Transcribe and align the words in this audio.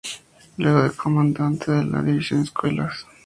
Luego 0.57 0.87
fue 0.89 0.95
comandante 0.95 1.71
de 1.71 1.85
la 1.85 2.01
División 2.01 2.41
Escuelas. 2.41 3.05